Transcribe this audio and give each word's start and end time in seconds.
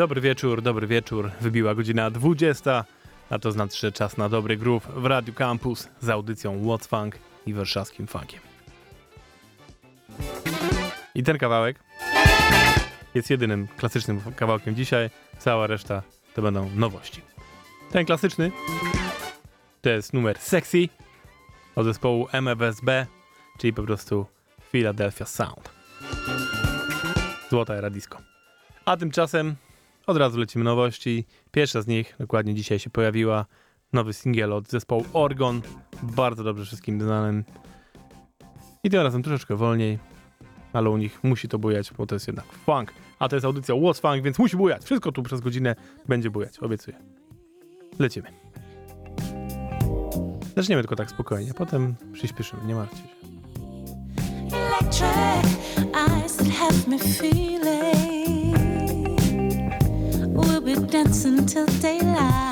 Dobry 0.00 0.20
wieczór, 0.20 0.62
dobry 0.62 0.86
wieczór. 0.86 1.30
Wybiła 1.40 1.74
godzina 1.74 2.10
20, 2.10 2.84
a 3.30 3.38
to 3.38 3.52
znaczy, 3.52 3.78
że 3.78 3.92
czas 3.92 4.16
na 4.16 4.28
dobry 4.28 4.56
groove 4.56 4.86
w 4.86 5.04
Radiu 5.04 5.34
Campus 5.34 5.88
z 6.00 6.08
audycją 6.08 6.62
What's 6.62 6.88
Funk 6.88 7.18
i 7.46 7.54
warszawskim 7.54 8.06
funkiem. 8.06 8.40
I 11.14 11.22
ten 11.22 11.38
kawałek 11.38 11.80
jest 13.14 13.30
jedynym 13.30 13.68
klasycznym 13.76 14.20
kawałkiem 14.36 14.76
dzisiaj. 14.76 15.10
Cała 15.38 15.66
reszta 15.66 16.02
to 16.34 16.42
będą 16.42 16.70
nowości. 16.70 17.20
Ten 17.90 18.06
klasyczny 18.06 18.52
to 19.82 19.90
jest 19.90 20.12
numer 20.12 20.38
Sexy 20.38 20.88
od 21.76 21.84
zespołu 21.84 22.28
MFSB, 22.32 23.06
czyli 23.58 23.72
po 23.72 23.82
prostu 23.82 24.26
Philadelphia 24.72 25.24
Sound. 25.24 25.70
Złota 27.50 27.74
era 27.74 27.90
disco. 27.90 28.18
A 28.84 28.96
tymczasem 28.96 29.56
od 30.10 30.16
razu 30.16 30.38
lecimy 30.38 30.64
nowości. 30.64 31.26
Pierwsza 31.50 31.82
z 31.82 31.86
nich 31.86 32.16
dokładnie 32.18 32.54
dzisiaj 32.54 32.78
się 32.78 32.90
pojawiła. 32.90 33.46
Nowy 33.92 34.12
singiel 34.12 34.52
od 34.52 34.68
zespołu 34.68 35.04
Orgon. 35.12 35.62
Bardzo 36.02 36.44
dobrze 36.44 36.64
wszystkim 36.64 37.00
znanym. 37.00 37.44
I 38.84 38.90
tym 38.90 39.00
razem 39.00 39.22
troszeczkę 39.22 39.56
wolniej, 39.56 39.98
ale 40.72 40.90
u 40.90 40.96
nich 40.96 41.24
musi 41.24 41.48
to 41.48 41.58
bujać, 41.58 41.92
bo 41.98 42.06
to 42.06 42.14
jest 42.14 42.26
jednak 42.26 42.46
funk. 42.52 42.94
A 43.18 43.28
to 43.28 43.36
jest 43.36 43.46
audycja 43.46 43.74
What's 43.74 44.00
Funk, 44.00 44.24
więc 44.24 44.38
musi 44.38 44.56
bujać. 44.56 44.84
Wszystko 44.84 45.12
tu 45.12 45.22
przez 45.22 45.40
godzinę 45.40 45.76
będzie 46.08 46.30
bujać, 46.30 46.58
obiecuję. 46.58 46.96
Lecimy. 47.98 48.28
Zaczniemy 50.56 50.82
tylko 50.82 50.96
tak 50.96 51.10
spokojnie, 51.10 51.54
potem 51.54 51.94
przyspieszymy, 52.12 52.64
nie 52.64 52.74
martwcie 52.74 53.02
się. 53.02 53.20
electric 54.56 55.46
eyes 55.94 56.36
have 56.58 56.88
me 56.88 56.98
feeling. 56.98 58.69
We'll 60.70 60.82
be 60.82 60.86
dancing 60.86 61.46
till 61.46 61.66
daylight. 61.66 62.49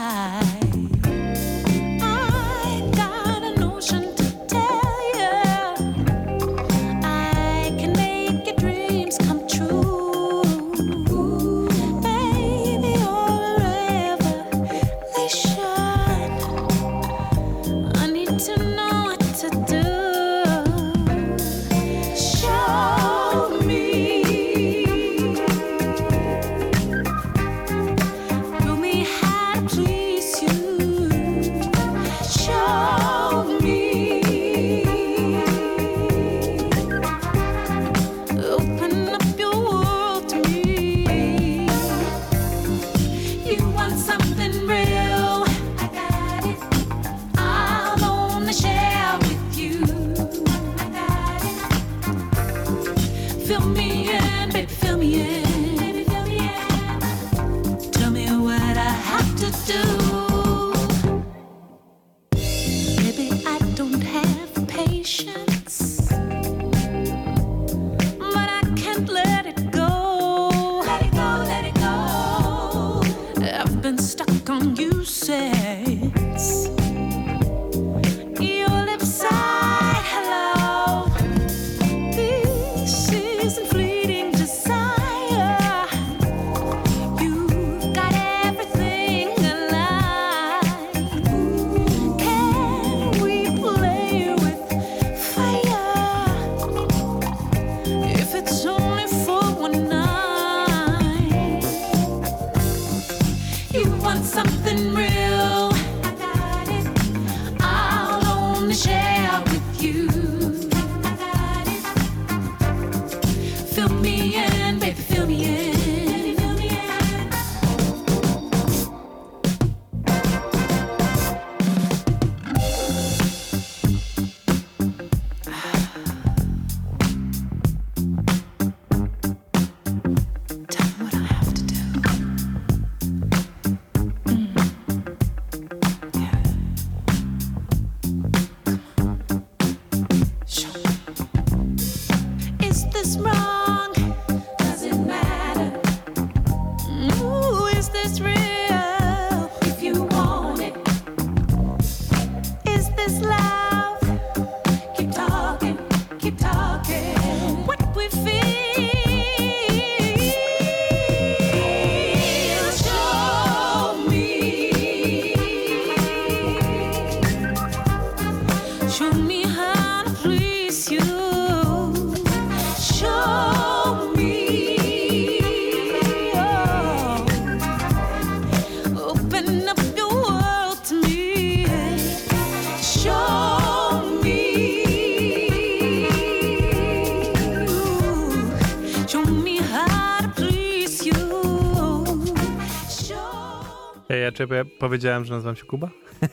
Ej, 194.10 194.22
ja 194.22 194.32
czy 194.32 194.46
ja 194.50 194.64
powiedziałem, 194.78 195.25
że 195.25 195.34
nazywam 195.34 195.56
się 195.56 195.64
Kuba? 195.64 195.90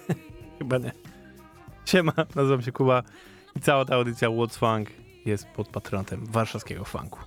Chyba 0.59 0.77
nie. 0.77 0.91
Siema, 1.85 2.13
nazywam 2.35 2.61
się 2.61 2.71
Kuba 2.71 3.03
i 3.55 3.59
cała 3.59 3.85
ta 3.85 3.95
audycja 3.95 4.29
What's 4.29 4.57
Funk 4.57 4.89
jest 5.25 5.47
pod 5.47 5.67
patronatem 5.67 6.25
warszawskiego 6.25 6.85
funku. 6.85 7.19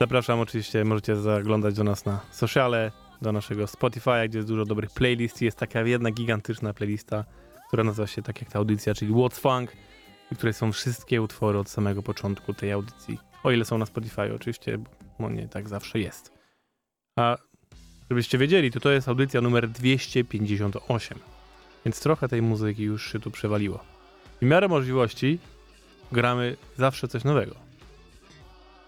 Zapraszam 0.00 0.40
oczywiście, 0.40 0.84
możecie 0.84 1.16
zaglądać 1.16 1.74
do 1.74 1.84
nas 1.84 2.04
na 2.04 2.20
sociale, 2.30 2.92
do 3.22 3.32
naszego 3.32 3.64
Spotify'a, 3.64 4.28
gdzie 4.28 4.38
jest 4.38 4.48
dużo 4.48 4.64
dobrych 4.64 4.90
playlist. 4.90 5.42
Jest 5.42 5.58
taka 5.58 5.80
jedna 5.80 6.10
gigantyczna 6.10 6.74
playlista, 6.74 7.24
która 7.68 7.84
nazywa 7.84 8.06
się 8.06 8.22
tak 8.22 8.40
jak 8.40 8.50
ta 8.50 8.58
audycja, 8.58 8.94
czyli 8.94 9.12
What's 9.12 9.40
Funk, 9.40 9.72
i 10.32 10.36
której 10.36 10.54
są 10.54 10.72
wszystkie 10.72 11.22
utwory 11.22 11.58
od 11.58 11.68
samego 11.68 12.02
początku 12.02 12.54
tej 12.54 12.72
audycji. 12.72 13.18
O 13.42 13.50
ile 13.50 13.64
są 13.64 13.78
na 13.78 13.86
Spotify 13.86 14.34
oczywiście, 14.34 14.78
bo 15.18 15.30
nie 15.30 15.48
tak 15.48 15.68
zawsze 15.68 15.98
jest. 15.98 16.32
A 17.16 17.36
żebyście 18.10 18.38
wiedzieli, 18.38 18.70
to 18.70 18.80
to 18.80 18.90
jest 18.90 19.08
audycja 19.08 19.40
numer 19.40 19.68
258. 19.68 21.18
Więc 21.84 22.00
trochę 22.00 22.28
tej 22.28 22.42
muzyki 22.42 22.82
już 22.82 23.12
się 23.12 23.20
tu 23.20 23.30
przewaliło. 23.30 23.84
W 24.42 24.44
miarę 24.44 24.68
możliwości 24.68 25.38
gramy 26.12 26.56
zawsze 26.76 27.08
coś 27.08 27.24
nowego. 27.24 27.54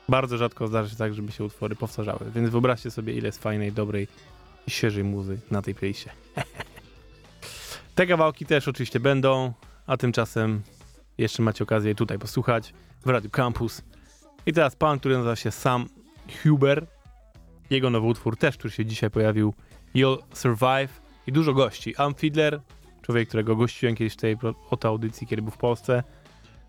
Bardzo 0.08 0.38
rzadko 0.38 0.68
zdarza 0.68 0.90
się 0.90 0.96
tak, 0.96 1.14
żeby 1.14 1.32
się 1.32 1.44
utwory 1.44 1.76
powtarzały, 1.76 2.20
więc 2.34 2.50
wyobraźcie 2.50 2.90
sobie, 2.90 3.12
ile 3.12 3.28
jest 3.28 3.42
fajnej, 3.42 3.72
dobrej 3.72 4.08
i 4.66 4.70
świeżej 4.70 5.04
muzy 5.04 5.38
na 5.50 5.62
tej 5.62 5.74
playliście. 5.74 6.10
Te 7.94 8.06
kawałki 8.06 8.46
też 8.46 8.68
oczywiście 8.68 9.00
będą, 9.00 9.52
a 9.86 9.96
tymczasem 9.96 10.62
jeszcze 11.18 11.42
macie 11.42 11.64
okazję 11.64 11.94
tutaj 11.94 12.18
posłuchać 12.18 12.74
w 13.04 13.08
Radio 13.08 13.30
Campus. 13.30 13.82
I 14.46 14.52
teraz 14.52 14.76
pan, 14.76 14.98
który 14.98 15.14
nazywa 15.14 15.36
się 15.36 15.50
Sam 15.50 15.88
Huber, 16.42 16.86
jego 17.70 17.90
nowy 17.90 18.06
utwór 18.06 18.36
też, 18.36 18.56
który 18.56 18.74
się 18.74 18.86
dzisiaj 18.86 19.10
pojawił, 19.10 19.54
You'll 19.94 20.18
Survive 20.32 21.00
i 21.26 21.32
dużo 21.32 21.54
gości. 21.54 21.96
Am 21.96 22.14
Fiedler, 22.14 22.60
człowiek, 23.02 23.28
którego 23.28 23.56
gościłem 23.56 23.94
kiedyś 23.94 24.12
w 24.12 24.16
tej 24.16 24.36
oto 24.70 24.88
audycji, 24.88 25.26
kiedy 25.26 25.42
był 25.42 25.50
w 25.50 25.58
Polsce. 25.58 26.02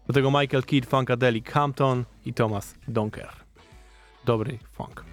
Do 0.07 0.13
tego 0.13 0.31
Michael 0.31 0.63
Kidd, 0.63 0.89
Funkadelic 0.89 1.49
Hampton 1.49 2.05
i 2.25 2.33
Thomas 2.33 2.75
Donker. 2.88 3.29
Dobry 4.25 4.59
funk. 4.73 5.03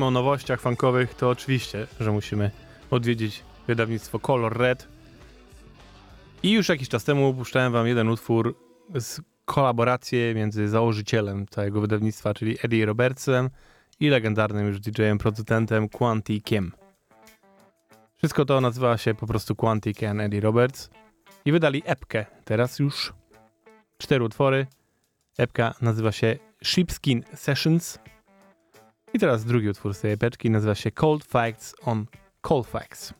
Mówimy 0.00 0.18
o 0.18 0.22
nowościach 0.22 0.60
funkowych, 0.60 1.14
to 1.14 1.30
oczywiście, 1.30 1.86
że 2.00 2.12
musimy 2.12 2.50
odwiedzić 2.90 3.42
wydawnictwo 3.66 4.18
Color 4.18 4.58
Red. 4.58 4.88
I 6.42 6.50
już 6.50 6.68
jakiś 6.68 6.88
czas 6.88 7.04
temu 7.04 7.34
puszczałem 7.34 7.72
wam 7.72 7.86
jeden 7.86 8.08
utwór 8.08 8.54
z 8.94 9.20
kolaborację 9.44 10.34
między 10.34 10.68
założycielem 10.68 11.46
całego 11.46 11.80
wydawnictwa, 11.80 12.34
czyli 12.34 12.56
Eddie 12.62 12.86
Robertsem 12.86 13.50
i 14.00 14.08
legendarnym 14.08 14.66
już 14.66 14.80
DJ-em, 14.80 15.18
producentem 15.18 15.88
Quantikiem. 15.88 16.72
Wszystko 18.16 18.44
to 18.44 18.60
nazywa 18.60 18.98
się 18.98 19.14
po 19.14 19.26
prostu 19.26 19.56
Quantic 19.56 20.02
and 20.02 20.20
Eddie 20.20 20.40
Roberts 20.40 20.90
i 21.44 21.52
wydali 21.52 21.82
epkę. 21.86 22.26
Teraz 22.44 22.78
już 22.78 23.12
cztery 23.98 24.24
utwory. 24.24 24.66
Epka 25.38 25.74
nazywa 25.80 26.12
się 26.12 26.38
Sheepskin 26.62 27.24
Sessions. 27.34 27.98
I 29.14 29.18
teraz 29.18 29.44
drugi 29.44 29.68
utwór 29.68 29.94
z 29.94 30.00
tej 30.00 30.12
epeczki 30.12 30.50
nazywa 30.50 30.74
się 30.74 30.90
Cold 30.90 31.24
Facts 31.24 31.74
on 31.84 32.06
Colfax. 32.42 33.14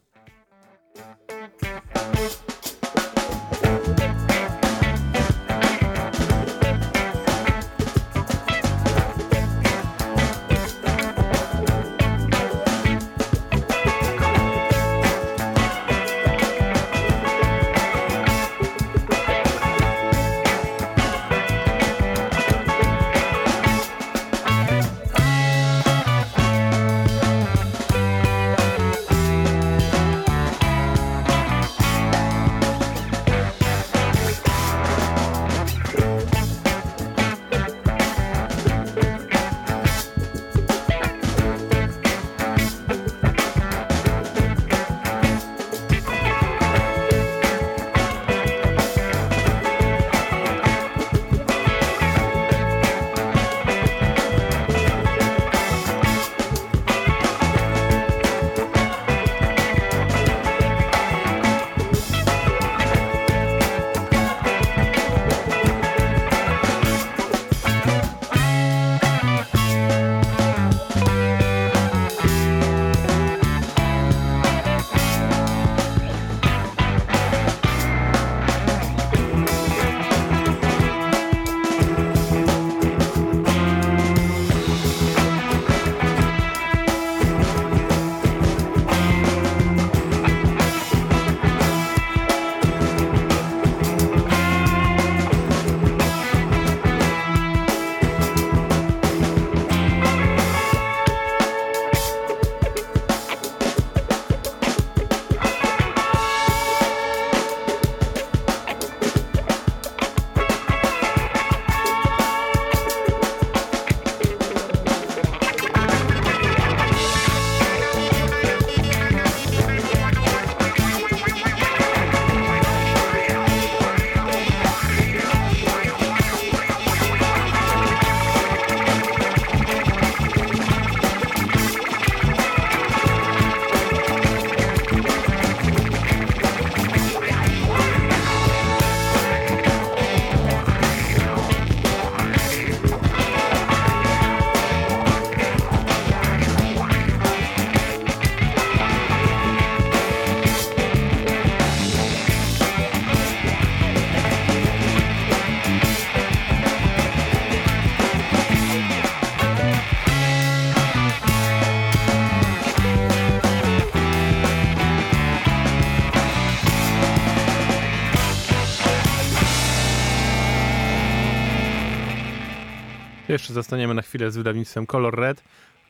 Jeszcze 173.50 173.60
zostaniemy 173.60 173.94
na 173.94 174.02
chwilę 174.02 174.30
z 174.30 174.36
wydawnictwem 174.36 174.86
Color 174.86 175.18
Red, 175.18 175.44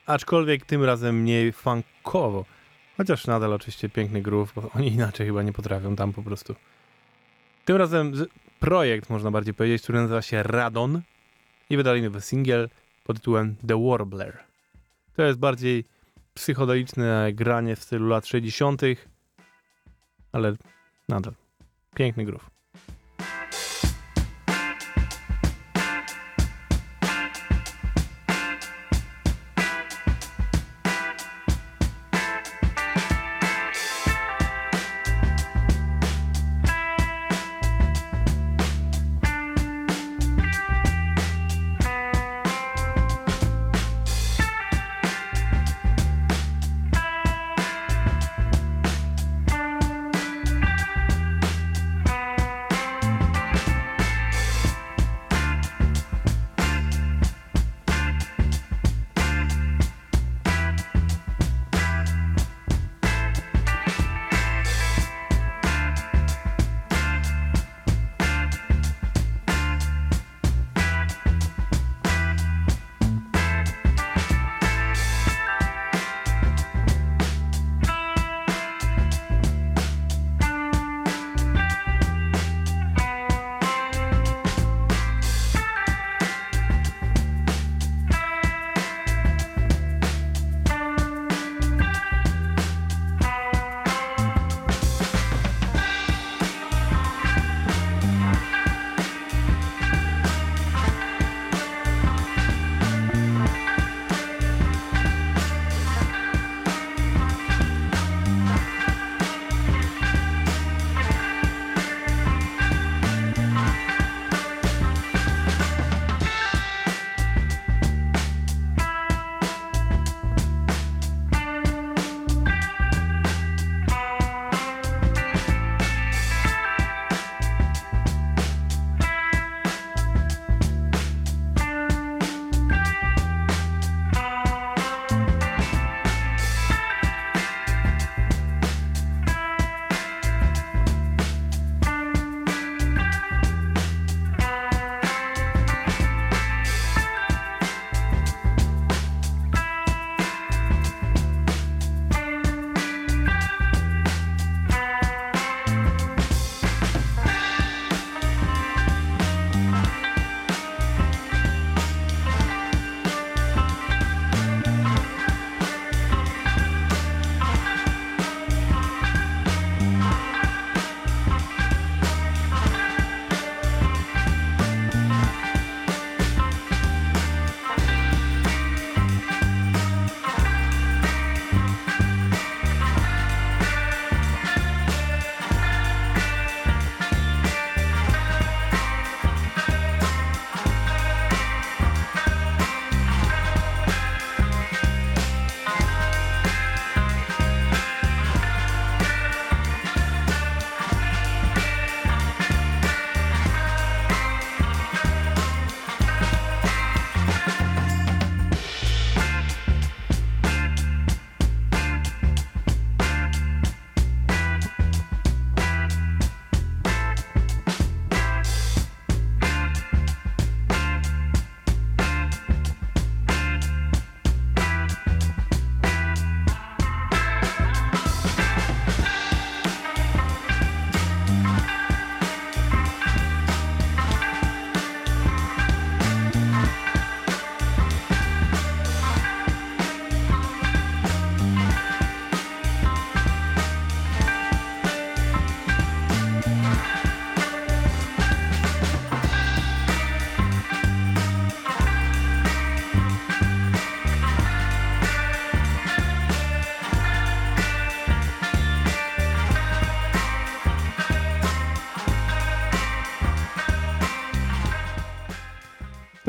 aczkolwiek 0.07 0.67
tym 0.67 0.85
razem 0.85 1.21
mniej 1.21 1.53
funkowo. 1.53 2.45
Chociaż 2.97 3.27
nadal 3.27 3.53
oczywiście 3.53 3.89
piękny 3.89 4.23
groove, 4.23 4.53
bo 4.55 4.71
oni 4.71 4.93
inaczej 4.95 5.27
chyba 5.27 5.43
nie 5.43 5.53
potrafią 5.53 5.97
tam 5.97 6.13
po 6.13 6.23
prostu. 6.23 6.55
Tym 7.65 7.77
razem 7.77 8.13
projekt, 8.61 9.11
można 9.11 9.31
bardziej 9.31 9.55
powiedzieć, 9.55 9.83
który 9.83 10.01
nazywa 10.01 10.23
się 10.23 10.43
Radon 10.43 11.03
i 11.71 11.77
wydali 11.77 12.03
nowy 12.03 12.21
singiel 12.21 12.69
pod 13.05 13.17
tytułem 13.17 13.57
The 13.69 13.89
Warbler. 13.89 14.39
To 15.17 15.23
jest 15.23 15.39
bardziej 15.39 15.85
psychodeliczne 16.35 17.33
granie 17.33 17.77
w 17.77 17.83
stylu 17.83 18.09
lat 18.09 18.27
60., 18.27 18.83
ale 20.33 20.57
nadal 21.09 21.35
piękny 21.95 22.25
groove. 22.25 22.51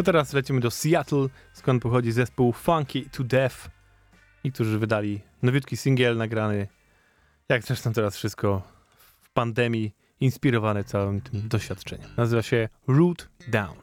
To 0.02 0.06
teraz 0.06 0.34
lecimy 0.34 0.60
do 0.60 0.72
Seattle, 0.72 1.28
skąd 1.54 1.84
pochodzi 1.84 2.12
zespół 2.12 2.54
Funky 2.54 3.10
to 3.10 3.24
Death 3.24 3.70
i 4.44 4.52
którzy 4.52 4.80
wydali 4.80 5.22
nowiutki 5.42 5.78
singiel 5.78 6.18
nagrany, 6.18 6.68
jak 7.50 7.64
zresztą 7.64 7.94
teraz 7.94 8.16
wszystko 8.16 8.62
w 9.22 9.30
pandemii, 9.30 9.96
inspirowany 10.20 10.84
całym 10.84 11.22
tym 11.22 11.48
doświadczeniem. 11.50 12.10
Nazywa 12.18 12.42
się 12.42 12.70
Root 12.88 13.30
Down. 13.48 13.76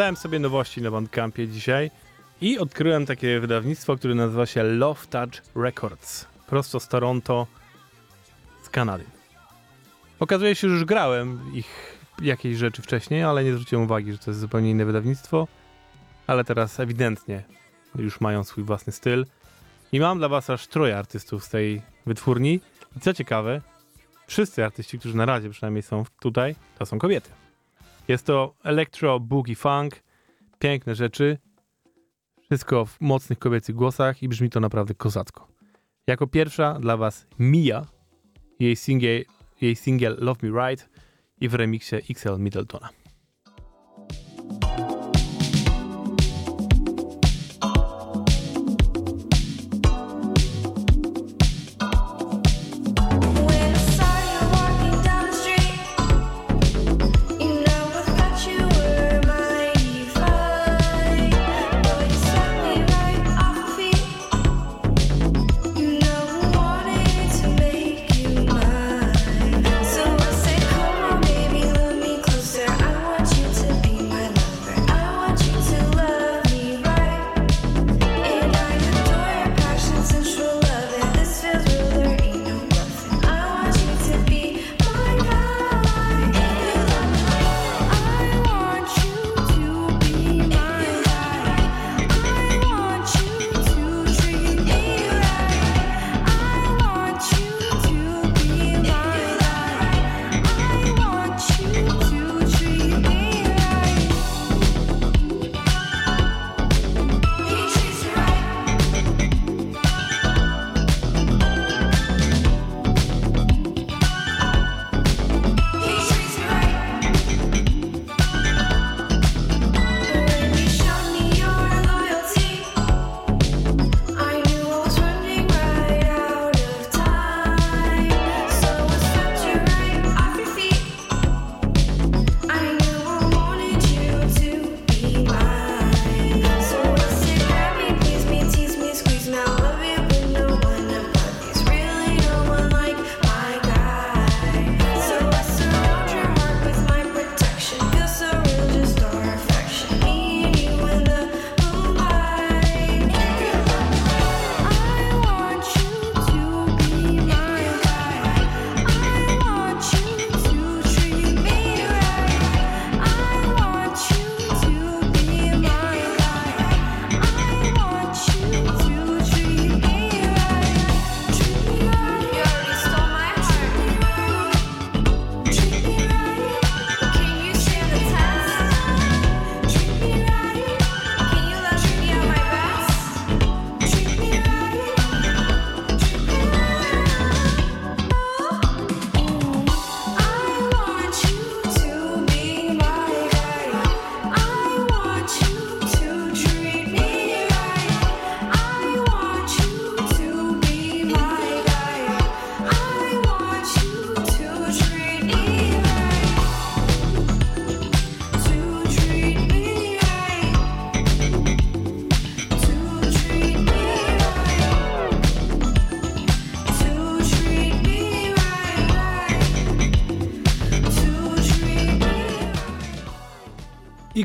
Przeglądałem 0.00 0.22
sobie 0.22 0.38
nowości 0.38 0.82
na 0.82 0.90
Bandcampie 0.90 1.48
dzisiaj 1.48 1.90
i 2.40 2.58
odkryłem 2.58 3.06
takie 3.06 3.40
wydawnictwo, 3.40 3.96
które 3.96 4.14
nazywa 4.14 4.46
się 4.46 4.62
Love 4.62 5.06
Touch 5.10 5.32
Records. 5.56 6.26
Prosto 6.46 6.80
z 6.80 6.88
Toronto, 6.88 7.46
z 8.62 8.68
Kanady. 8.68 9.04
Okazuje 10.20 10.54
się, 10.54 10.68
że 10.68 10.74
już 10.74 10.84
grałem 10.84 11.40
ich 11.54 11.98
jakieś 12.22 12.56
rzeczy 12.56 12.82
wcześniej, 12.82 13.22
ale 13.22 13.44
nie 13.44 13.52
zwróciłem 13.52 13.84
uwagi, 13.84 14.12
że 14.12 14.18
to 14.18 14.30
jest 14.30 14.40
zupełnie 14.40 14.70
inne 14.70 14.84
wydawnictwo. 14.84 15.48
Ale 16.26 16.44
teraz 16.44 16.80
ewidentnie 16.80 17.44
już 17.94 18.20
mają 18.20 18.44
swój 18.44 18.64
własny 18.64 18.92
styl. 18.92 19.26
I 19.92 20.00
mam 20.00 20.18
dla 20.18 20.28
was 20.28 20.50
aż 20.50 20.66
troje 20.66 20.98
artystów 20.98 21.44
z 21.44 21.48
tej 21.48 21.82
wytwórni. 22.06 22.60
I 22.96 23.00
co 23.00 23.14
ciekawe, 23.14 23.60
wszyscy 24.26 24.64
artyści, 24.64 24.98
którzy 24.98 25.16
na 25.16 25.26
razie 25.26 25.50
przynajmniej 25.50 25.82
są 25.82 26.04
tutaj, 26.20 26.56
to 26.78 26.86
są 26.86 26.98
kobiety. 26.98 27.39
Jest 28.10 28.26
to 28.26 28.54
electro, 28.64 29.20
boogie, 29.20 29.54
funk, 29.54 30.02
piękne 30.58 30.94
rzeczy, 30.94 31.38
wszystko 32.40 32.84
w 32.84 33.00
mocnych 33.00 33.38
kobiecych 33.38 33.74
głosach 33.74 34.22
i 34.22 34.28
brzmi 34.28 34.50
to 34.50 34.60
naprawdę 34.60 34.94
kozacko. 34.94 35.48
Jako 36.06 36.26
pierwsza 36.26 36.78
dla 36.80 36.96
was 36.96 37.26
Mia, 37.38 37.86
jej 38.60 38.76
singiel, 38.76 39.24
jej 39.60 39.76
singiel 39.76 40.16
Love 40.20 40.48
Me 40.48 40.68
Right 40.68 40.88
i 41.40 41.48
w 41.48 41.54
remiksie 41.54 41.96
XL 41.96 42.38
Middletona. 42.38 42.88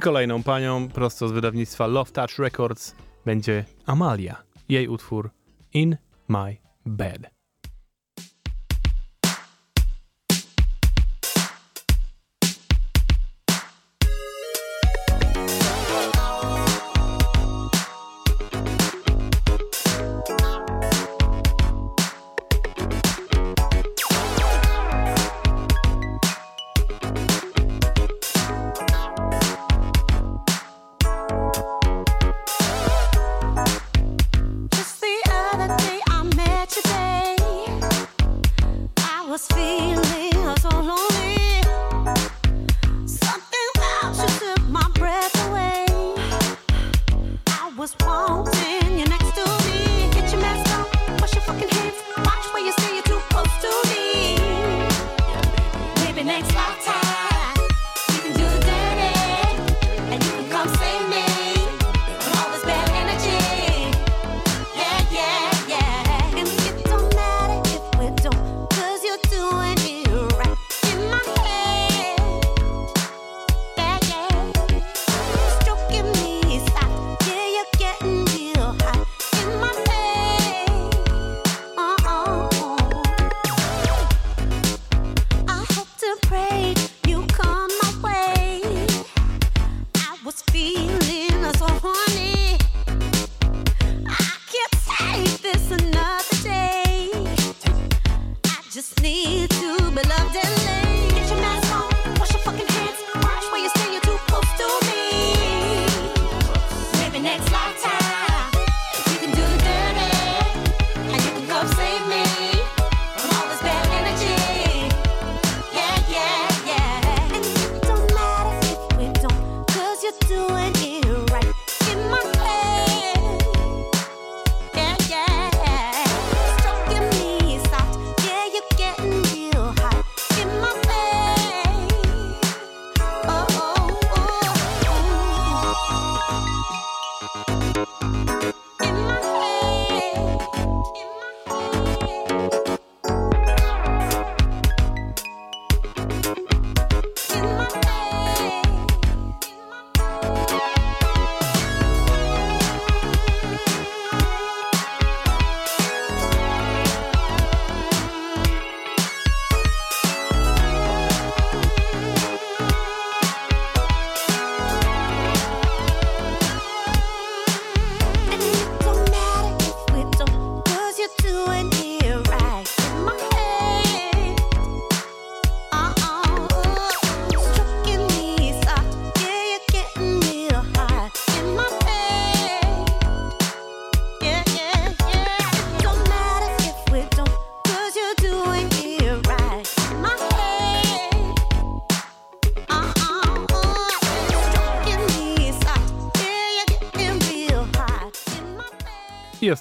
kolejną 0.05 0.43
panią 0.43 0.89
prosto 0.89 1.27
z 1.27 1.31
wydawnictwa 1.31 1.87
Love 1.87 2.11
Touch 2.11 2.39
Records 2.39 2.95
będzie 3.25 3.65
Amalia. 3.85 4.43
Jej 4.69 4.87
utwór 4.87 5.29
In 5.73 5.97
My 6.27 6.57
Bed. 6.85 7.34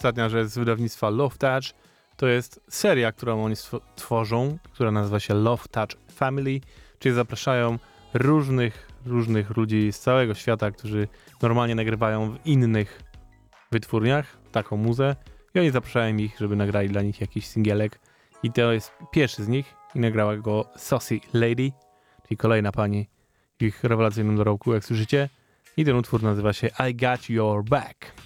ostatnia 0.04 0.28
rzecz 0.28 0.48
z 0.48 0.58
wydawnictwa 0.58 1.10
Love 1.10 1.36
Touch 1.38 1.64
to 2.16 2.26
jest 2.26 2.60
seria, 2.68 3.12
którą 3.12 3.44
oni 3.44 3.54
tworzą, 3.96 4.58
która 4.72 4.90
nazywa 4.90 5.20
się 5.20 5.34
Love 5.34 5.64
Touch 5.70 5.90
Family, 6.14 6.60
czyli 6.98 7.14
zapraszają 7.14 7.78
różnych, 8.14 8.88
różnych 9.06 9.56
ludzi 9.56 9.92
z 9.92 9.98
całego 9.98 10.34
świata, 10.34 10.70
którzy 10.70 11.08
normalnie 11.42 11.74
nagrywają 11.74 12.30
w 12.30 12.46
innych 12.46 13.02
wytwórniach 13.72 14.36
taką 14.52 14.76
muzę 14.76 15.16
i 15.54 15.58
oni 15.58 15.70
zapraszają 15.70 16.16
ich, 16.16 16.38
żeby 16.38 16.56
nagrali 16.56 16.88
dla 16.88 17.02
nich 17.02 17.20
jakiś 17.20 17.46
singielek 17.46 18.00
i 18.42 18.52
to 18.52 18.72
jest 18.72 18.92
pierwszy 19.12 19.44
z 19.44 19.48
nich 19.48 19.74
i 19.94 20.00
nagrała 20.00 20.36
go 20.36 20.64
Saucy 20.76 21.20
Lady, 21.32 21.72
czyli 22.28 22.36
kolejna 22.36 22.72
pani 22.72 23.08
w 23.60 23.62
ich 23.62 23.84
rewelacyjnym 23.84 24.36
dorobku, 24.36 24.74
jak 24.74 24.84
słyszycie. 24.84 25.28
I 25.76 25.84
ten 25.84 25.96
utwór 25.96 26.22
nazywa 26.22 26.52
się 26.52 26.70
I 26.90 26.94
Got 26.94 27.30
Your 27.30 27.64
Back. 27.64 28.23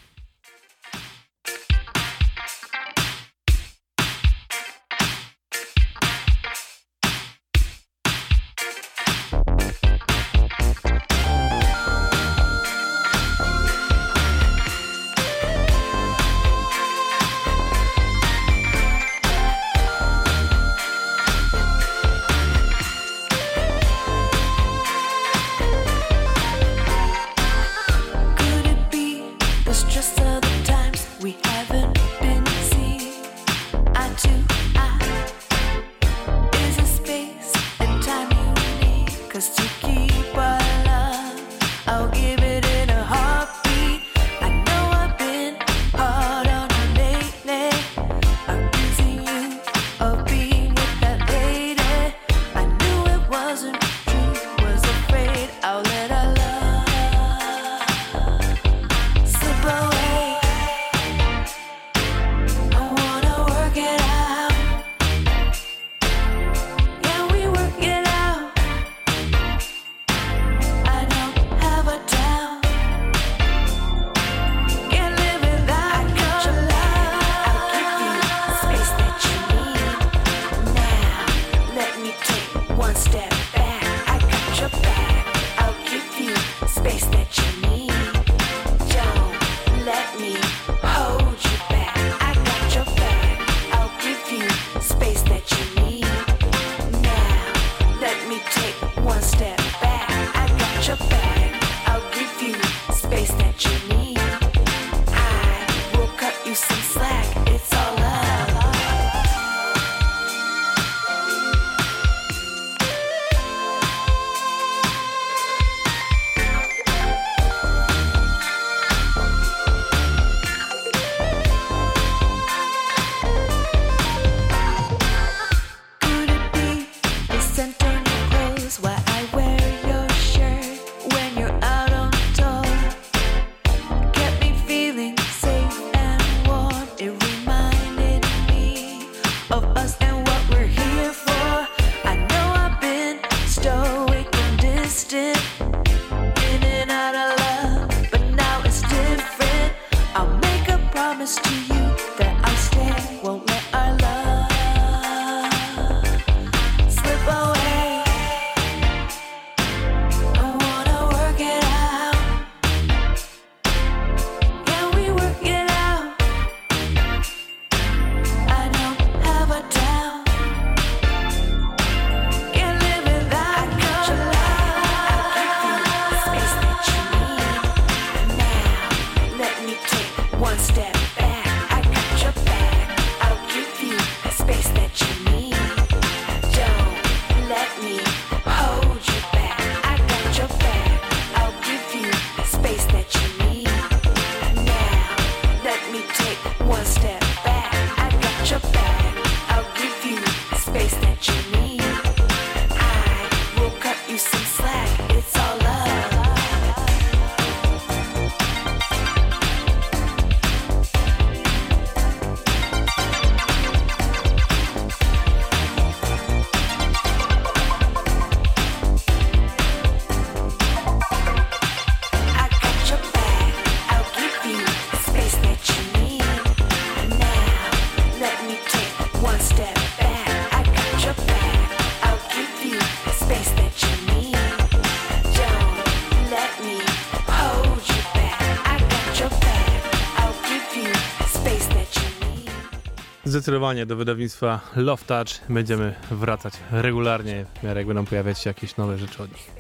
zdecydowanie 243.49 243.87
do 243.87 243.97
wydawnictwa 243.97 244.61
Love 244.77 245.05
Touch 245.05 245.49
będziemy 245.49 245.95
wracać 246.11 246.55
regularnie, 246.71 247.45
w 247.61 247.63
miarę 247.63 247.81
jak 247.81 247.87
będą 247.87 248.05
pojawiać 248.05 248.39
się 248.39 248.51
jakieś 248.51 248.77
nowe 248.77 248.99
rzeczy 248.99 249.23
od 249.23 249.33
nich. 249.33 249.51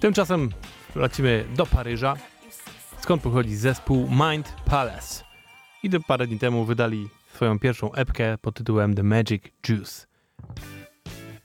Tymczasem 0.00 0.50
lecimy 0.96 1.44
do 1.56 1.66
Paryża, 1.66 2.16
skąd 3.00 3.22
pochodzi 3.22 3.56
zespół 3.56 4.08
Mind 4.10 4.52
Palace. 4.64 5.24
I 5.82 5.90
do 5.90 6.00
parę 6.00 6.26
dni 6.26 6.38
temu 6.38 6.64
wydali 6.64 7.08
swoją 7.34 7.58
pierwszą 7.58 7.92
epkę 7.92 8.38
pod 8.38 8.54
tytułem 8.54 8.94
The 8.94 9.02
Magic 9.02 9.42
Juice. 9.68 10.06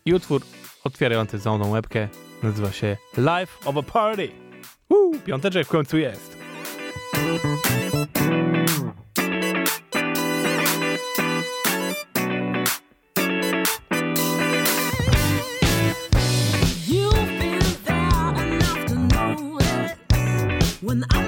I 0.05 0.13
utwór 0.13 0.41
otwierający 0.83 1.39
całą 1.39 1.59
tą 1.59 1.75
epkę 1.75 2.07
nazywa 2.43 2.71
się 2.71 2.97
Life 3.17 3.69
of 3.69 3.77
a 3.77 3.83
Party. 3.83 4.31
Woo, 4.89 5.11
piąteczek 5.25 5.67
w 5.67 5.69
końcu 5.69 5.97
jest. 5.97 6.37
on. 21.03 21.05
I 21.11 21.24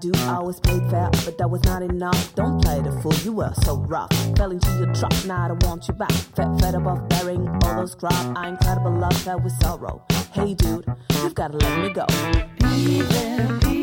do. 0.00 0.12
I 0.14 0.36
always 0.36 0.60
played 0.60 0.82
fair, 0.90 1.10
but 1.24 1.38
that 1.38 1.48
was 1.48 1.62
not 1.64 1.82
enough. 1.82 2.34
Don't 2.34 2.62
play 2.62 2.80
the 2.80 2.92
fool, 3.00 3.14
you 3.24 3.32
were 3.32 3.52
so 3.62 3.76
rough. 3.76 4.10
Fell 4.36 4.50
into 4.50 4.70
your 4.78 4.92
trap, 4.94 5.12
now 5.26 5.44
I 5.44 5.48
don't 5.48 5.62
want 5.64 5.88
you 5.88 5.94
back. 5.94 6.12
Fed, 6.12 6.60
fed 6.60 6.74
above 6.74 7.08
bearing 7.08 7.48
all 7.64 7.76
those 7.76 7.94
crap. 7.94 8.36
I 8.36 8.48
incredible 8.48 8.92
love 8.92 9.24
that 9.24 9.42
with 9.42 9.52
sorrow. 9.62 10.02
Hey 10.32 10.54
dude, 10.54 10.86
you've 11.22 11.34
gotta 11.34 11.56
let 11.56 11.80
me 11.80 11.88
go. 11.90 12.06
Be 12.58 13.00
there, 13.02 13.58
be 13.60 13.75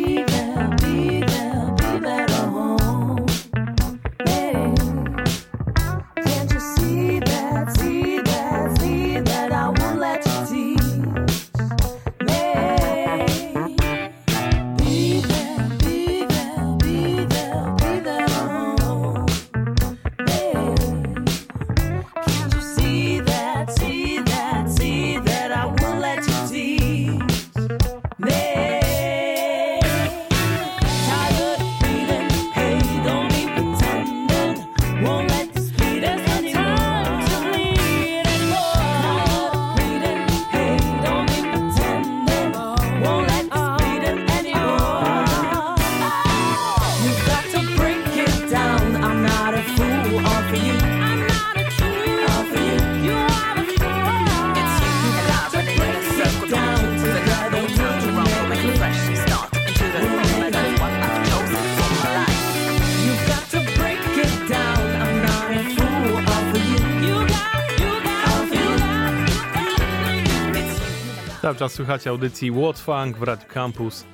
słuchacie 71.74 72.10
audycji 72.10 72.52
What 72.52 72.80
Funk 72.80 73.18
w 73.18 73.24
Radio 73.24 73.48
Campus 73.48 74.06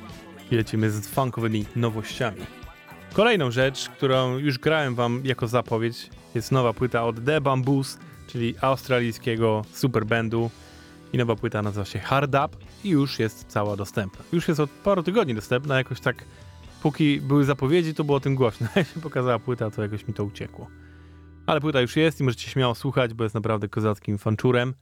i 0.52 0.56
lecimy 0.56 0.92
z 0.92 1.08
funkowymi 1.08 1.66
nowościami. 1.76 2.42
Kolejną 3.14 3.52
rzecz, 3.52 3.90
którą 3.90 4.38
już 4.38 4.58
grałem 4.58 4.96
wam 4.96 5.22
jako 5.26 5.48
zapowiedź, 5.48 6.10
jest 6.36 6.52
nowa 6.52 6.74
płyta 6.74 7.04
od 7.04 7.26
The 7.26 7.42
Bamboos, 7.42 7.98
czyli 8.28 8.56
australijskiego 8.62 9.66
superbandu. 9.74 10.52
I 11.14 11.18
nowa 11.18 11.36
płyta 11.36 11.62
nazywa 11.62 11.86
się 11.86 12.00
Hard 12.00 12.30
Up 12.30 12.58
i 12.84 12.90
już 12.90 13.20
jest 13.20 13.46
cała 13.48 13.76
dostępna. 13.76 14.26
Już 14.34 14.48
jest 14.48 14.60
od 14.60 14.70
paru 14.70 15.04
tygodni 15.04 15.36
dostępna, 15.36 15.78
jakoś 15.78 16.00
tak 16.00 16.26
póki 16.84 17.22
były 17.22 17.46
zapowiedzi, 17.46 17.94
to 17.94 18.04
było 18.04 18.18
o 18.18 18.22
tym 18.22 18.36
głośno. 18.36 18.68
Jak 18.76 18.88
się 18.88 19.02
pokazała 19.02 19.40
płyta, 19.40 19.72
to 19.72 19.82
jakoś 19.82 20.08
mi 20.08 20.14
to 20.14 20.24
uciekło. 20.24 20.68
Ale 21.46 21.62
płyta 21.62 21.82
już 21.82 21.96
jest 21.96 22.20
i 22.20 22.24
możecie 22.24 22.50
śmiało 22.50 22.76
słuchać, 22.76 23.14
bo 23.14 23.24
jest 23.24 23.36
naprawdę 23.36 23.70
kozackim 23.70 24.18
fanczurem. 24.18 24.74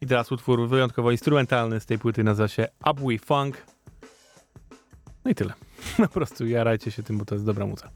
I 0.00 0.06
teraz 0.06 0.32
utwór 0.32 0.68
wyjątkowo 0.68 1.10
instrumentalny 1.10 1.80
z 1.80 1.86
tej 1.86 1.98
płyty 1.98 2.24
nazywa 2.24 2.48
się 2.48 2.68
Up 2.90 3.02
We 3.02 3.18
Funk. 3.18 3.66
No 5.24 5.30
i 5.30 5.34
tyle. 5.34 5.52
Po 5.96 6.08
prostu 6.08 6.46
jarajcie 6.46 6.90
się 6.90 7.02
tym, 7.02 7.18
bo 7.18 7.24
to 7.24 7.34
jest 7.34 7.44
dobra 7.44 7.66
muza. 7.66 7.90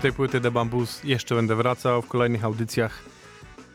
Tej 0.00 0.12
płyty 0.12 0.40
The 0.40 0.50
Bamboos 0.50 1.04
jeszcze 1.04 1.34
będę 1.34 1.56
wracał 1.56 2.02
w 2.02 2.08
kolejnych 2.08 2.44
audycjach, 2.44 3.02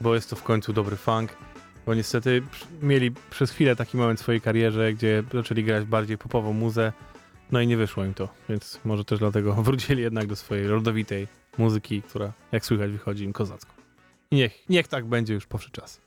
bo 0.02 0.16
jest 0.16 0.30
to 0.30 0.36
w 0.36 0.44
końcu 0.44 0.74
dobry 0.74 0.96
funk. 0.96 1.38
Bo 1.86 1.94
niestety 1.94 2.42
mieli 2.82 3.12
przez 3.30 3.52
chwilę 3.52 3.76
taki 3.76 3.98
moment 3.98 4.20
w 4.20 4.22
swojej 4.22 4.42
karierze, 4.42 4.94
gdzie 4.94 5.24
zaczęli 5.34 5.64
grać 5.64 5.86
bardziej 5.86 6.18
popową 6.18 6.54
muzę, 6.54 6.94
no 7.52 7.62
i 7.62 7.68
nie 7.68 7.78
wyszło 7.78 8.06
im 8.06 8.14
to, 8.14 8.30
więc 8.50 8.80
może 8.86 9.06
też 9.06 9.20
dlatego 9.20 9.54
wrócili 9.64 10.02
jednak 10.02 10.28
do 10.28 10.36
swojej 10.36 10.68
rodowitej 10.68 11.28
muzyki, 11.58 12.02
która 12.02 12.34
jak 12.52 12.66
słychać 12.66 12.92
wychodzi 12.92 13.24
im 13.24 13.34
kozacko. 13.34 13.74
Niech, 14.32 14.70
niech 14.70 14.88
tak 14.88 15.06
będzie 15.06 15.34
już 15.34 15.46
powszy 15.46 15.72
czas. 15.72 16.02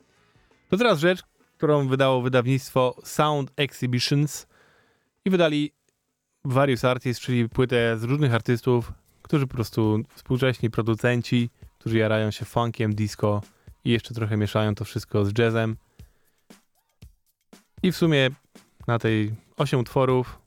To 0.68 0.76
teraz 0.76 0.98
rzecz, 0.98 1.22
którą 1.56 1.88
wydało 1.88 2.22
wydawnictwo 2.22 2.96
Sound 3.04 3.52
Exhibitions 3.56 4.46
i 5.24 5.30
wydali 5.30 5.72
Various 6.44 6.84
Artists, 6.84 7.24
czyli 7.24 7.48
płytę 7.48 7.98
z 7.98 8.04
różnych 8.04 8.34
artystów, 8.34 8.92
którzy 9.28 9.46
po 9.46 9.54
prostu 9.54 10.00
współcześni 10.14 10.70
producenci, 10.70 11.50
którzy 11.78 11.98
jarają 11.98 12.30
się 12.30 12.44
funkiem, 12.44 12.94
disco 12.94 13.42
i 13.84 13.90
jeszcze 13.90 14.14
trochę 14.14 14.36
mieszają 14.36 14.74
to 14.74 14.84
wszystko 14.84 15.24
z 15.24 15.38
jazzem. 15.38 15.76
I 17.82 17.92
w 17.92 17.96
sumie 17.96 18.30
na 18.86 18.98
tej 18.98 19.34
8 19.56 19.80
utworów 19.80 20.38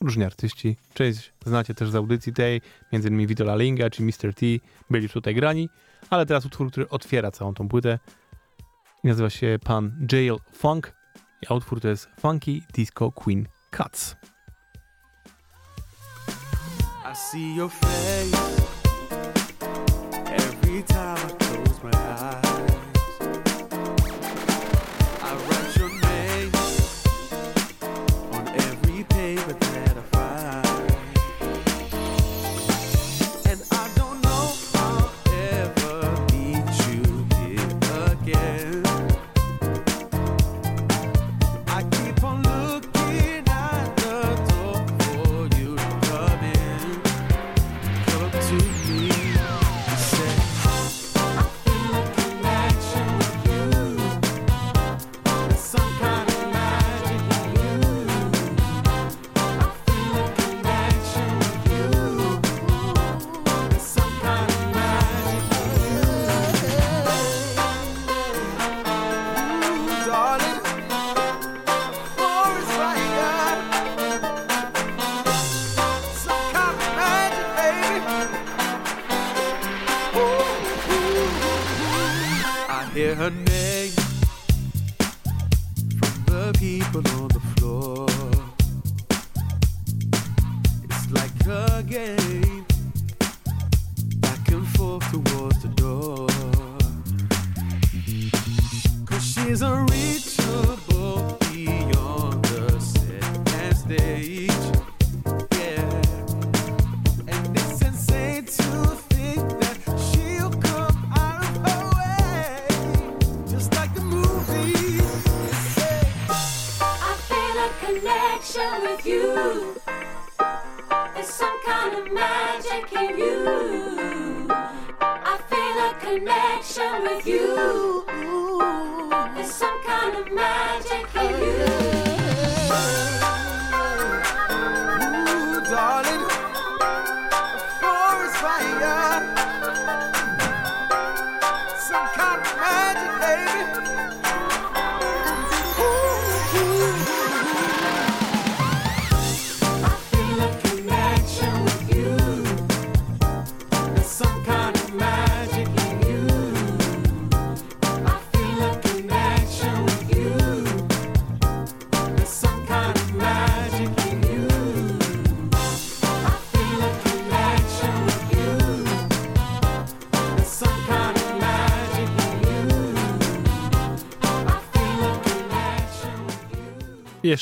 różni 0.00 0.24
artyści. 0.24 0.76
Część 0.94 1.32
znacie 1.46 1.74
też 1.74 1.90
z 1.90 1.94
audycji 1.94 2.32
tej, 2.32 2.60
między 2.92 3.08
innymi 3.08 3.26
Vito 3.26 3.44
La 3.44 3.56
Linga 3.56 3.90
czy 3.90 4.02
Mr. 4.02 4.34
T 4.34 4.46
byli 4.90 5.02
już 5.02 5.12
tutaj 5.12 5.34
grani, 5.34 5.68
ale 6.10 6.26
teraz 6.26 6.46
utwór, 6.46 6.70
który 6.70 6.88
otwiera 6.88 7.30
całą 7.30 7.54
tą 7.54 7.68
płytę 7.68 7.98
i 9.04 9.08
nazywa 9.08 9.30
się 9.30 9.58
Pan 9.64 10.06
Jail 10.12 10.36
Funk, 10.52 10.92
a 11.48 11.54
utwór 11.54 11.80
to 11.80 11.88
jest 11.88 12.08
Funky 12.20 12.62
Disco 12.74 13.12
Queen 13.12 13.48
Cuts. 13.76 14.16
I 17.12 17.14
see 17.14 17.52
your 17.52 17.68
face 17.68 18.71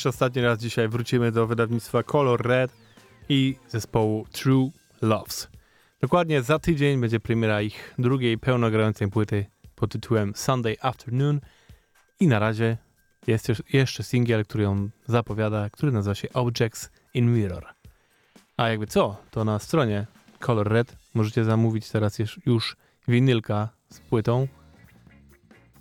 jeszcze 0.01 0.09
ostatni 0.09 0.43
raz 0.43 0.59
dzisiaj 0.59 0.89
wrócimy 0.89 1.33
do 1.33 1.47
wydawnictwa 1.47 2.03
Color 2.03 2.43
Red 2.47 2.73
i 3.29 3.57
zespołu 3.69 4.27
True 4.33 4.71
Loves. 5.03 5.49
Dokładnie 6.01 6.43
za 6.43 6.59
tydzień 6.59 7.01
będzie 7.01 7.21
premiera 7.21 7.63
ich 7.63 7.95
drugiej 7.99 8.39
pełnogrającej 8.39 9.11
płyty 9.11 9.47
pod 9.75 9.93
tytułem 9.93 10.33
Sunday 10.37 10.77
Afternoon 10.81 11.41
i 12.21 12.27
na 12.27 12.39
razie 12.39 12.77
jest 13.27 13.49
jeszcze 13.73 14.03
singiel, 14.03 14.45
który 14.45 14.65
ją 14.65 14.89
zapowiada, 15.07 15.71
który 15.71 15.93
nazywa 15.93 16.15
się 16.15 16.33
Objects 16.33 16.91
in 17.15 17.35
Mirror. 17.35 17.67
A 18.57 18.69
jakby 18.69 18.87
co, 18.87 19.17
to 19.31 19.45
na 19.45 19.59
stronie 19.59 20.07
Color 20.39 20.69
Red 20.69 20.97
możecie 21.15 21.45
zamówić 21.45 21.91
teraz 21.91 22.19
już 22.47 22.77
winylka 23.09 23.69
z 23.89 24.01
płytą. 24.01 24.49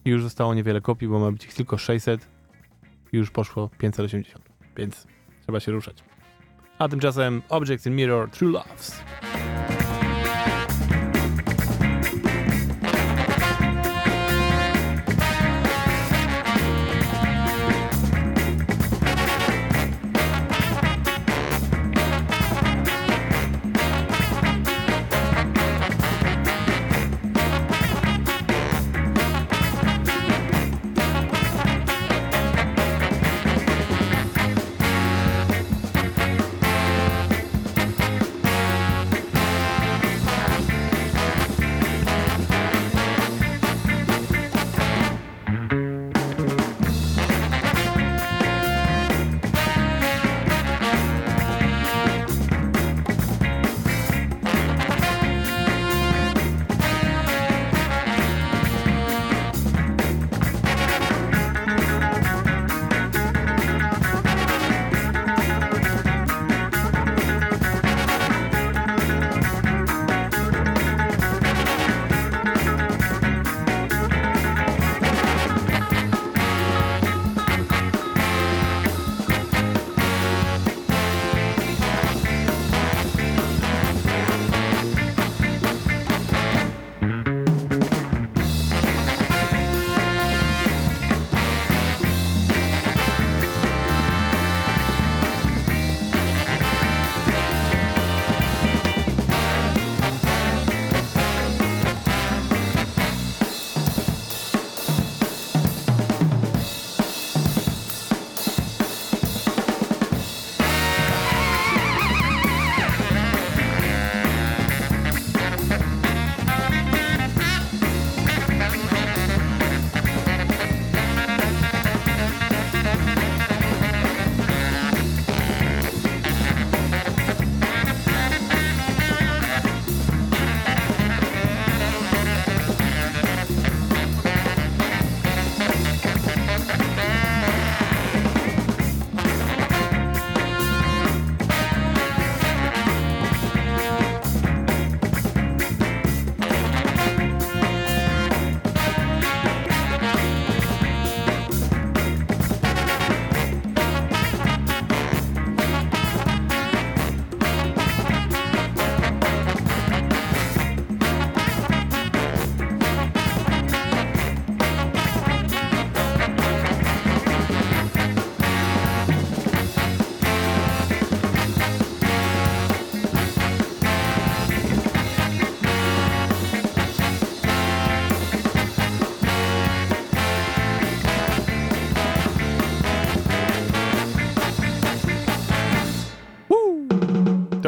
Już 0.05 0.23
zostało 0.23 0.53
niewiele 0.53 0.81
kopii, 0.81 1.07
bo 1.07 1.19
ma 1.19 1.31
być 1.31 1.45
ich 1.45 1.53
tylko 1.53 1.77
600 1.77 2.38
już 3.11 3.31
poszło 3.31 3.69
580, 3.77 4.49
więc 4.77 5.07
trzeba 5.41 5.59
się 5.59 5.71
ruszać. 5.71 6.03
A 6.79 6.87
tymczasem 6.87 7.41
Objects 7.49 7.87
in 7.87 7.95
Mirror 7.95 8.29
True 8.29 8.51
Loves. 8.51 9.03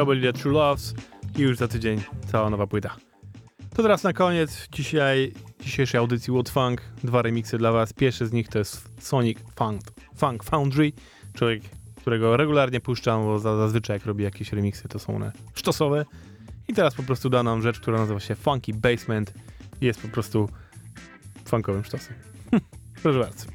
To 0.02 0.06
byli 0.06 0.22
The 0.22 0.34
True 0.34 0.54
Loves 0.54 0.94
i 1.38 1.42
już 1.42 1.58
za 1.58 1.68
tydzień 1.68 2.02
cała 2.32 2.50
nowa 2.50 2.68
płyta. 2.68 2.96
To 3.76 3.82
teraz 3.84 4.04
na 4.04 4.14
koniec 4.14 4.68
dzisiaj, 4.72 5.34
dzisiejszej 5.60 6.00
audycji 6.00 6.34
What 6.34 6.50
Funk. 6.50 6.82
Dwa 7.04 7.22
remiksy 7.22 7.58
dla 7.58 7.72
was. 7.72 7.94
Pierwszy 7.94 8.28
z 8.28 8.32
nich 8.32 8.48
to 8.48 8.60
jest 8.60 8.90
Sonic 9.00 9.40
Funk, 9.56 9.82
Funk 10.16 10.44
Foundry. 10.44 10.92
Człowiek, 11.34 11.64
którego 11.96 12.38
regularnie 12.38 12.80
puszczam, 12.80 13.24
bo 13.24 13.40
za- 13.40 13.58
zazwyczaj 13.58 13.96
jak 13.96 14.06
robi 14.06 14.24
jakieś 14.24 14.54
remiksy, 14.54 14.88
to 14.88 15.00
są 15.00 15.16
one 15.16 15.32
sztosowe. 15.54 16.06
I 16.68 16.74
teraz 16.74 16.96
po 16.96 17.04
prostu 17.04 17.30
da 17.30 17.44
nam 17.44 17.62
rzecz, 17.62 17.80
która 17.80 17.98
nazywa 17.98 18.20
się 18.20 18.36
Funky 18.36 18.74
Basement 18.74 19.34
i 19.82 19.86
jest 19.86 20.02
po 20.02 20.08
prostu 20.08 20.50
funkowym 21.46 21.84
sztosem. 21.84 22.14
Proszę 23.04 23.20
bardzo. 23.20 23.46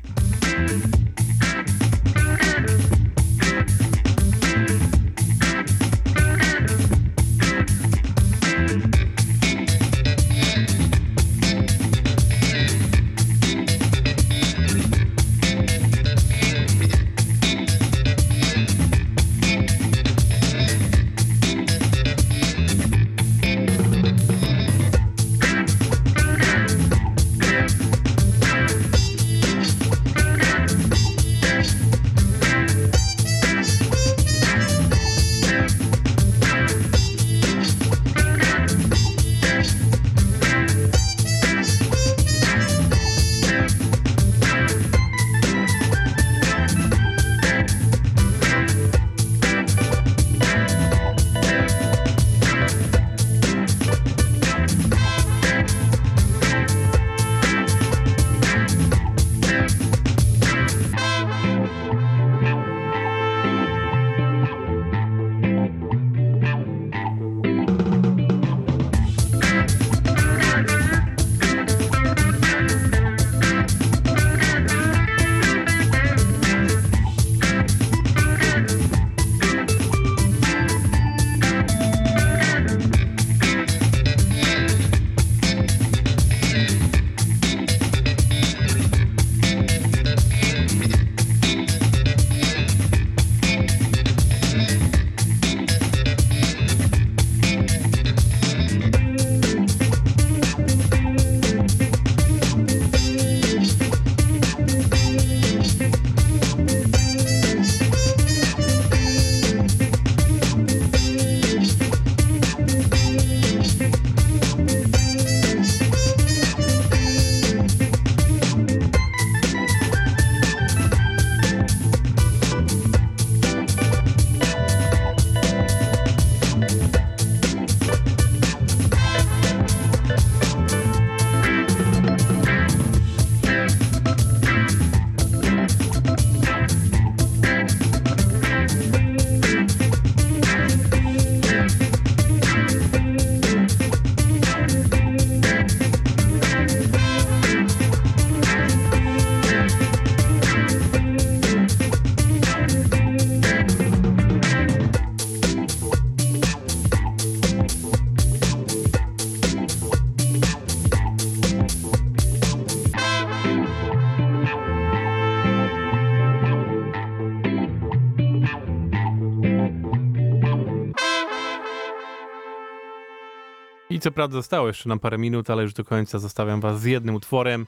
Co 174.06 174.12
prawda 174.12 174.34
zostało 174.34 174.66
jeszcze 174.66 174.88
nam 174.88 174.98
parę 174.98 175.18
minut, 175.18 175.50
ale 175.50 175.62
już 175.62 175.74
do 175.74 175.84
końca 175.84 176.18
zostawiam 176.18 176.60
was 176.60 176.80
z 176.80 176.84
jednym 176.84 177.14
utworem. 177.14 177.66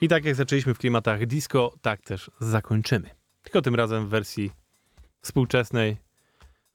I 0.00 0.08
tak 0.08 0.24
jak 0.24 0.34
zaczęliśmy 0.34 0.74
w 0.74 0.78
klimatach 0.78 1.26
disco, 1.26 1.72
tak 1.82 2.02
też 2.02 2.30
zakończymy. 2.40 3.10
Tylko 3.42 3.62
tym 3.62 3.74
razem 3.74 4.06
w 4.06 4.08
wersji 4.08 4.50
współczesnej 5.22 5.96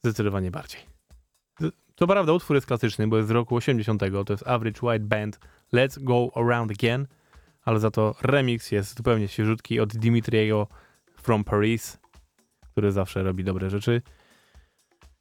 zdecydowanie 0.04 0.52
bardziej. 0.52 0.82
To 1.96 2.08
prawda, 2.08 2.34
utwór 2.34 2.56
jest 2.56 2.68
klasyczny, 2.68 3.08
bo 3.08 3.18
jest 3.18 3.30
z 3.30 3.32
roku 3.32 3.56
80. 3.56 4.02
To 4.26 4.34
jest 4.34 4.48
Average 4.48 4.80
White 4.88 5.06
Band 5.06 5.40
Let's 5.74 6.04
Go 6.04 6.30
Around 6.36 6.72
Again, 6.72 7.08
ale 7.64 7.80
za 7.80 7.92
to 7.92 8.16
remix 8.22 8.72
jest 8.72 8.98
zupełnie 8.98 9.28
świeżutki 9.28 9.80
od 9.80 9.98
Dimitriego 9.98 10.68
from 11.22 11.44
Paris, 11.44 11.98
który 12.72 12.92
zawsze 12.92 13.24
robi 13.24 13.44
dobre 13.44 13.70
rzeczy. 13.70 14.02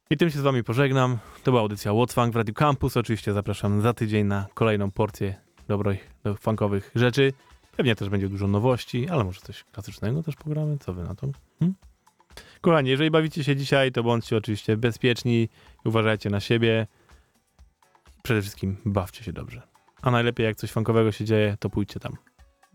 I 0.09 0.17
tym 0.17 0.29
się 0.29 0.39
z 0.39 0.41
wami 0.41 0.63
pożegnam. 0.63 1.17
To 1.43 1.51
była 1.51 1.61
audycja 1.61 1.91
What's 1.91 2.31
w 2.31 2.35
Radio 2.35 2.53
Campus. 2.53 2.97
Oczywiście 2.97 3.33
zapraszam 3.33 3.81
za 3.81 3.93
tydzień 3.93 4.27
na 4.27 4.45
kolejną 4.53 4.91
porcję 4.91 5.35
dobrych, 5.67 6.13
do 6.23 6.35
funkowych 6.35 6.91
rzeczy. 6.95 7.33
Pewnie 7.77 7.95
też 7.95 8.09
będzie 8.09 8.29
dużo 8.29 8.47
nowości, 8.47 9.09
ale 9.09 9.23
może 9.23 9.41
coś 9.41 9.63
klasycznego 9.63 10.23
też 10.23 10.35
pogramy. 10.35 10.77
Co 10.77 10.93
wy 10.93 11.03
na 11.03 11.15
to? 11.15 11.27
Hm? 11.59 11.73
Kochani, 12.61 12.89
jeżeli 12.89 13.11
bawicie 13.11 13.43
się 13.43 13.55
dzisiaj, 13.55 13.91
to 13.91 14.03
bądźcie 14.03 14.37
oczywiście 14.37 14.77
bezpieczni, 14.77 15.49
uważajcie 15.85 16.29
na 16.29 16.39
siebie. 16.39 16.87
Przede 18.23 18.41
wszystkim 18.41 18.77
bawcie 18.85 19.23
się 19.23 19.33
dobrze. 19.33 19.61
A 20.01 20.11
najlepiej 20.11 20.45
jak 20.45 20.55
coś 20.55 20.71
funkowego 20.71 21.11
się 21.11 21.25
dzieje, 21.25 21.57
to 21.59 21.69
pójdźcie 21.69 21.99
tam. 21.99 22.13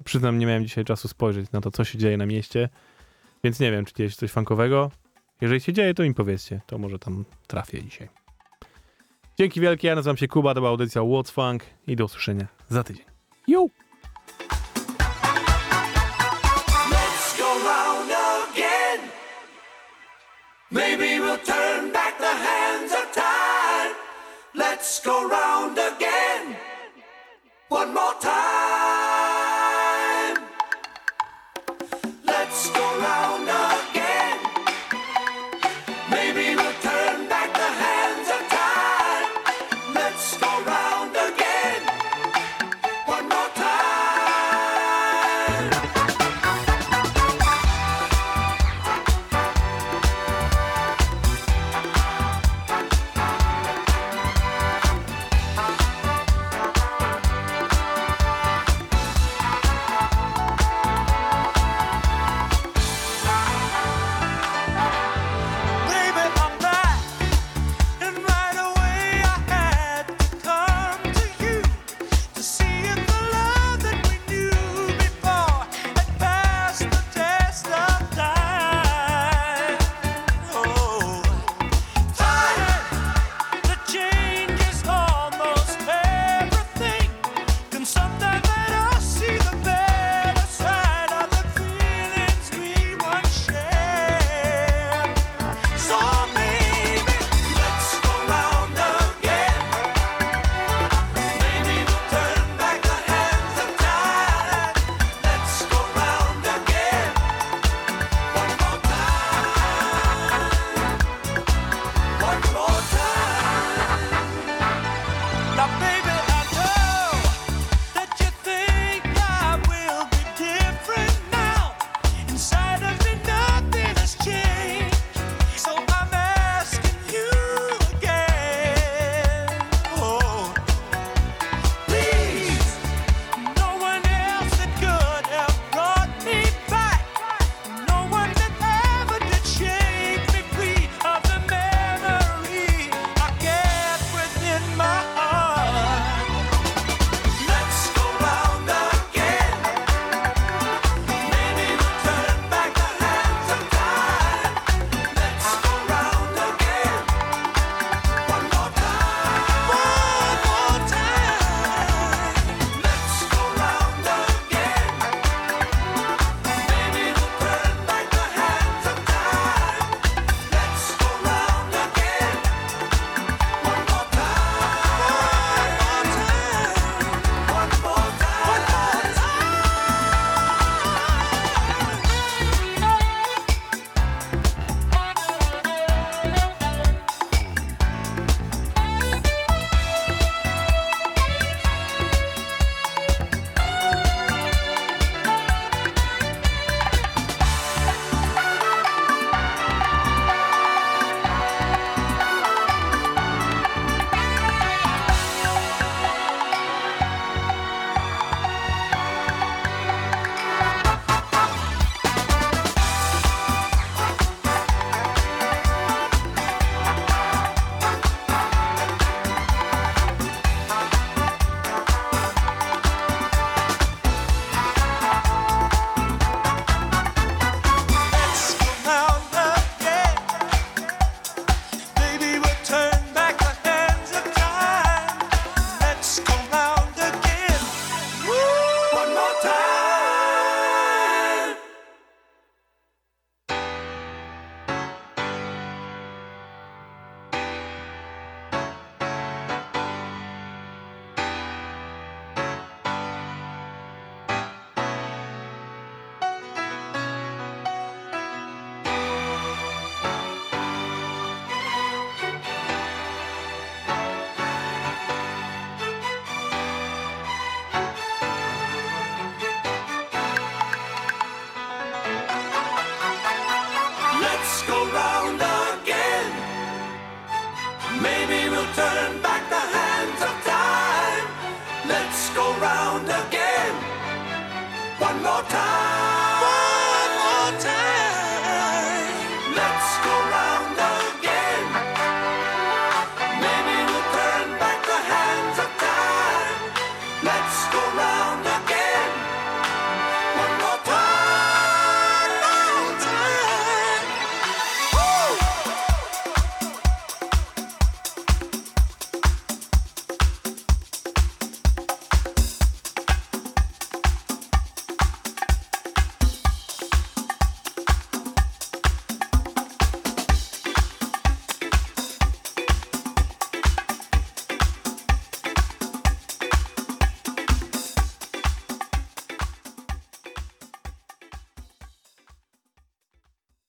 Przyznam, 0.05 0.39
nie 0.39 0.47
miałem 0.47 0.64
dzisiaj 0.64 0.85
czasu 0.85 1.09
spojrzeć 1.09 1.53
na 1.53 1.61
to, 1.61 1.70
co 1.70 1.85
się 1.85 1.99
dzieje 1.99 2.16
na 2.16 2.26
mieście, 2.26 2.68
więc 3.45 3.61
nie 3.61 3.70
wiem, 3.70 3.85
czy 3.85 3.95
dzieje 3.95 4.11
się 4.11 4.16
coś 4.16 4.30
funkowego. 4.30 4.91
Jeżeli 5.43 5.61
się 5.61 5.72
dzieje, 5.72 5.95
to 5.95 6.03
im 6.03 6.14
powiedzcie, 6.14 6.61
to 6.66 6.78
może 6.78 6.99
tam 6.99 7.24
trafię 7.47 7.82
dzisiaj. 7.82 8.09
Dzięki 9.38 9.61
wielkie, 9.61 9.88
ja 9.88 9.95
nazywam 9.95 10.16
się 10.16 10.28
Kuba, 10.28 10.55
to 10.55 10.61
była 10.61 10.70
audycja 10.70 11.03
What's 11.03 11.32
Funk 11.32 11.62
i 11.86 11.97
do 11.97 12.05
usłyszenia 12.05 12.47
za 12.68 12.84
tydzień. 12.84 13.07
Yo! 13.49 13.66
Maybe 20.70 21.20
we'll 21.20 21.38
turn 21.38 21.93
back 21.93 22.18
the 22.18 22.34
hands 22.49 22.93
of 22.93 23.12
time. 23.14 23.95
Let's 24.55 25.05
go 25.05 25.28
round 25.28 25.78
again. 25.78 26.57
One 27.68 27.93
more 27.93 28.14
time. 28.20 28.52